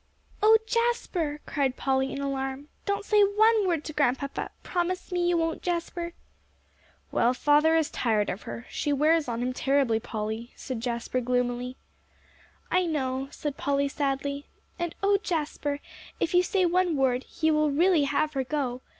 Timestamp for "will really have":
17.51-18.33